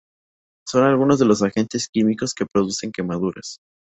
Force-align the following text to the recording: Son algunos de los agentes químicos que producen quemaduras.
Son 0.67 0.83
algunos 0.83 1.19
de 1.19 1.25
los 1.25 1.43
agentes 1.43 1.87
químicos 1.87 2.33
que 2.33 2.47
producen 2.47 2.91
quemaduras. 2.91 3.59